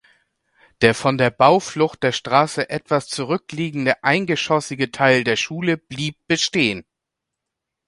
[0.81, 6.85] Der von der Bauflucht der Straße etwas zurückliegende eingeschossige Teil der Schule blieb bestehen.